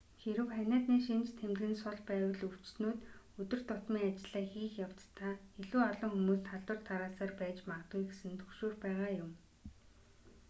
[0.21, 2.99] хэрэв ханиадны шинж тэмдэг нь сул байвал өвчтөнүүд
[3.41, 9.09] өдөр тутмын ажлаа хийх явцдаа илүү олон хүмүүст халдвар тараасаар байж магадгүй гэсэн түгшүүр байгаа
[9.23, 9.31] юм